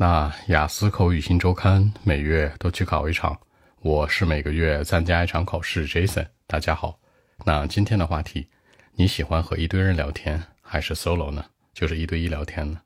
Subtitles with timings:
[0.00, 3.38] 那雅思口语新周刊每月都去考一场，
[3.82, 5.86] 我是每个月参加一场考试。
[5.86, 6.98] Jason，大家好。
[7.44, 8.48] 那今天的话题，
[8.94, 11.44] 你喜欢和一堆人聊天还是 solo 呢？
[11.74, 12.80] 就是一对一聊天呢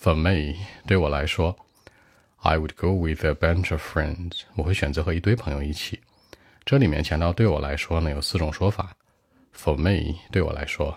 [0.00, 0.56] ？For me，
[0.86, 1.54] 对我来说
[2.38, 4.44] ，I would go with a bunch of friends。
[4.54, 6.00] 我会选择和一堆朋友一起。
[6.64, 8.96] 这里面强调对我来说呢有四种说法。
[9.54, 10.96] For me，对我来说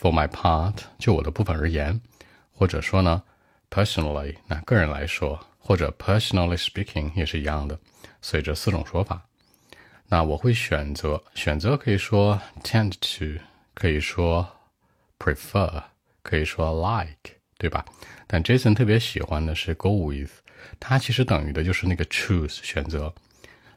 [0.00, 2.00] ；For my part，就我的部分而言，
[2.54, 3.22] 或者说呢。
[3.74, 7.78] Personally，那个人来说，或者 personally speaking 也是一样的，
[8.20, 9.22] 所以这四种说法。
[10.08, 13.40] 那我会选择，选择可以说 tend to，
[13.72, 14.46] 可以说
[15.18, 15.82] prefer，
[16.22, 17.82] 可以说 like，对吧？
[18.26, 20.30] 但 Jason 特别喜欢的是 go with，
[20.78, 23.10] 它其实等于的就是那个 choose 选择。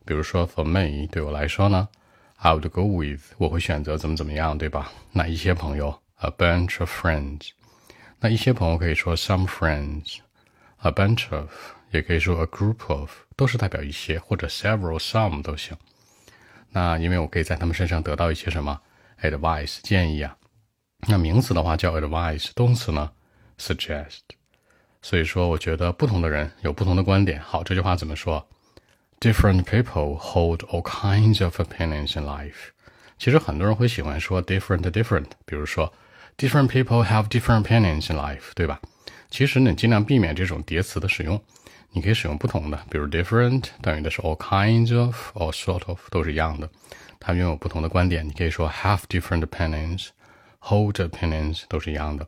[0.03, 1.87] 比如说 for me，对我来说呢
[2.35, 4.91] ，I would go with，我会选择怎么怎么样，对吧？
[5.13, 7.51] 那一些朋友，a bunch of friends。
[8.19, 11.49] 那一些朋友可以说 some friends，a bunch of，
[11.91, 15.77] 也可以说 a group of，都是代表一些或者 several some 都行。
[16.69, 18.81] 那因为我可以在他们身上得到一些什么
[19.21, 20.35] advice 建议啊。
[21.07, 23.11] 那名词的话叫 advice，动词呢
[23.59, 24.21] suggest。
[25.01, 27.39] 所以说，我觉得不同的人有不同的观点。
[27.41, 28.47] 好，这句话怎么说
[29.19, 32.69] ？Different people hold all kinds of opinions in life。
[33.19, 35.93] 其实很多人会喜欢说 different different，比如说。
[36.36, 38.80] Different people have different opinions in life，对吧？
[39.30, 41.40] 其实呢，尽量避免这种叠词的使用，
[41.90, 46.68] 你可以使用不同的，比如 different 等于的是 all kinds of or sort of 都是一样的，
[47.20, 48.26] 它拥有不同的观点。
[48.26, 52.26] 你可以说 have different opinions，hold opinions 都是一样的，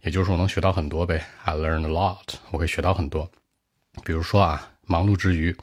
[0.00, 1.22] 也就是说能学到很多呗。
[1.44, 3.30] I learned a lot，我会学到很多。
[4.04, 5.54] 比如说啊，忙碌之余，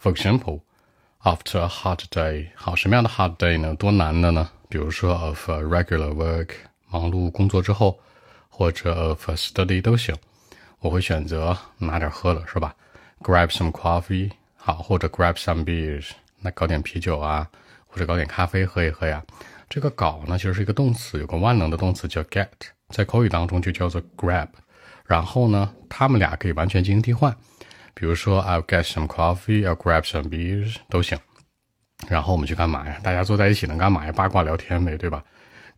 [0.00, 3.74] for example，after a hard day，好，什么样的 hard day 呢？
[3.74, 4.48] 多难的呢？
[4.68, 6.50] 比如说 of regular work。
[6.89, 7.99] 忙碌工作之后，
[8.49, 10.15] 或者 for study 都行，
[10.79, 12.75] 我会选择拿点喝的，是吧
[13.21, 17.47] ？Grab some coffee，好，或者 grab some beers，那搞点啤酒啊，
[17.87, 19.23] 或者搞点咖啡喝一喝呀。
[19.69, 22.47] 这个搞呢，其实是一个动词，有个万能的动词叫 get，
[22.89, 24.47] 在口语当中就叫做 grab。
[25.05, 27.35] 然后呢，他们俩可以完全进行替换，
[27.93, 31.19] 比如说 I'll get some coffee，I'll grab some beers 都行。
[32.07, 32.99] 然后我们去干嘛呀？
[33.03, 34.11] 大家坐在一起能干嘛呀？
[34.11, 35.23] 八卦聊天呗，对吧？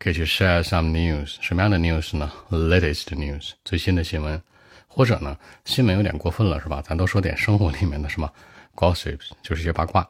[0.02, 4.42] 可以去 share some news，什么样的 news 呢？latest news，最新的新闻，
[4.88, 6.82] 或者呢，新闻有点过分了，是吧？
[6.82, 8.28] 咱都说点生活里面的什么
[8.76, 10.10] gossips，就是一些八卦。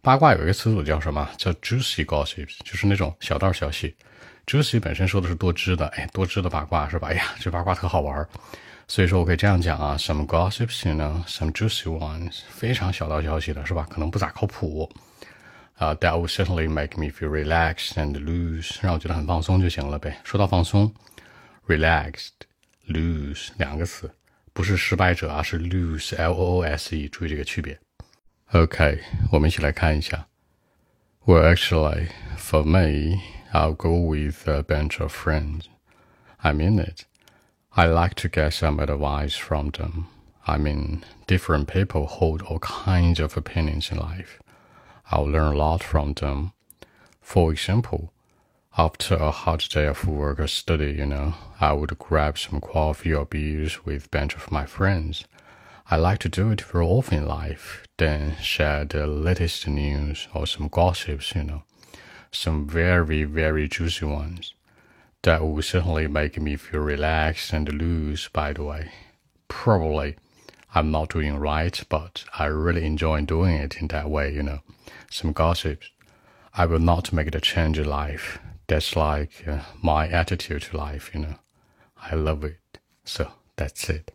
[0.00, 1.28] 八卦有一个词组叫什么？
[1.36, 3.96] 叫 juicy gossips，就是那种小道消息。
[4.46, 7.08] juicy 本身说的是多汁的，哎，多汁的八卦是吧？
[7.08, 8.24] 哎呀，这八卦特好玩。
[8.86, 13.84] 所以说我可以这样讲啊，some gossips，you know，some juicy ones，非常小道消息的是吧？
[13.90, 14.88] 可能不咋靠谱。
[15.77, 20.19] 啊，that would certainly make me feel relaxed and loose，让我觉得很放松就行了呗。
[20.23, 20.93] 说到放松，
[21.67, 24.11] relaxed，loose 两个词，
[24.51, 27.79] 不是失败者啊，是 lose，l o o s e，注意这个区别。
[28.51, 28.99] OK，
[29.31, 30.27] 我们一起来看一下。
[31.25, 32.07] Well, actually,
[32.37, 33.21] for me,
[33.53, 35.65] I'll go with a bunch of friends.
[36.37, 37.03] I mean it.
[37.69, 40.05] I like to get some advice from them.
[40.45, 44.39] I mean, different people hold all kinds of opinions in life.
[45.14, 46.54] I'll learn a lot from them.
[47.20, 48.12] For example,
[48.76, 53.14] after a hard day of work or study, you know, I would grab some coffee
[53.14, 55.24] or beers with a bunch of my friends.
[55.88, 60.48] I like to do it very often in life, then share the latest news or
[60.48, 61.62] some gossips, you know,
[62.32, 64.52] some very, very juicy ones.
[65.22, 68.90] That would certainly make me feel relaxed and loose, by the way.
[69.46, 70.16] Probably
[70.73, 74.59] I'm not doing right, but I really enjoy doing it in that way, you know.
[75.09, 75.87] Some gossips.
[76.51, 78.39] I will not make the change in life.
[78.67, 81.35] That's like uh, my attitude to life, you know.
[81.97, 82.79] I love it.
[83.03, 84.11] So that's it.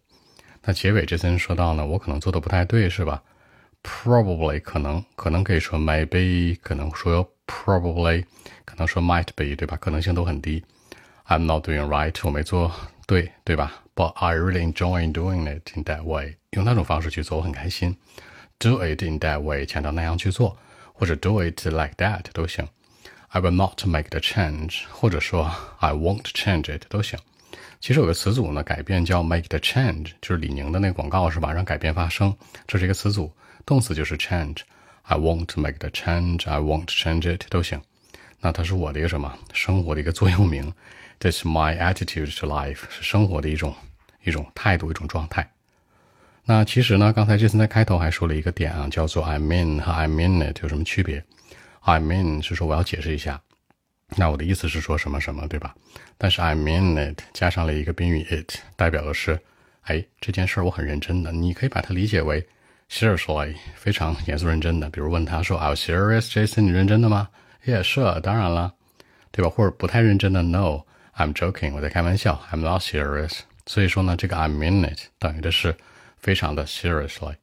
[0.63, 3.23] 那结尾这层说到呢，我可能做的不太对，是吧？
[3.83, 8.25] Probably 可能，可能可以说 maybe，可能说 probably，
[8.65, 9.77] 可能说 might be，对吧？
[9.77, 10.65] 可能性都很低。
[11.27, 12.73] I'm not doing right，我没做
[13.07, 17.98] 对，对吧 ？But I really enjoy doing it in that way，用那种方式去做，我很开心。
[18.58, 20.58] Do it in that way，强调那样去做，
[20.94, 22.66] 或者 do it like that 都行。
[23.28, 27.20] I will not make the change，或者说 I won't change it 都行。
[27.82, 31.52] 其实有个词组呢，改变叫 make the change，就是李宁的那个广告是吧？
[31.52, 32.34] 让改变发生，
[32.66, 33.34] 这是一个词组，
[33.66, 34.60] 动词就是 change。
[35.02, 37.82] I won't make the change，I won't change it 都行。
[38.40, 40.72] 那它是我的一个什么生活的一个座右铭。
[41.20, 43.76] That's my attitude to life，是生活的一种
[44.24, 45.52] 一种态度，一种状态。
[46.46, 51.24] 那其实呢，刚才杰森在开头还说了一个点啊，叫做 I mean 和 I mean it 有什么区别
[51.82, 53.42] ？I mean 是说我要解释一下，
[54.16, 55.76] 那我的意思是说什么什么，对吧？
[56.18, 59.38] 但是 I mean it 加上了一个宾语 it，代表的是
[59.82, 61.32] 哎，这件事儿我很认真的。
[61.32, 62.48] 你可以把它理解为
[62.90, 64.90] seriously，非常严肃认真的。
[64.90, 66.62] 比如问他说：“Are you serious, Jason？
[66.62, 67.28] 你认真的吗
[67.66, 68.74] ？”“Yeah, sure，当然了，
[69.32, 72.42] 对吧？”或者不太认真的：“No，I'm joking，我在开玩笑。
[72.52, 75.76] ”“I'm not serious。”所以说呢，这个 I mean it 等于的是
[76.18, 77.36] 非常的 seriously。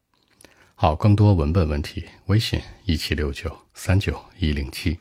[0.74, 4.98] 好，更多文本问题，微信一七六九三九一零七。